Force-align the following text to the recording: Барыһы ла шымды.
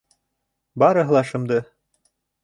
Барыһы 0.83 1.13
ла 1.17 1.21
шымды. 1.31 1.59